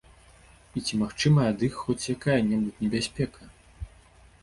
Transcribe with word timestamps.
І 0.79 0.81
ці 0.85 0.99
магчымая 1.01 1.45
ад 1.53 1.67
іх 1.69 1.77
хоць 1.83 2.09
якая-небудзь 2.17 2.83
небяспека? 2.87 3.41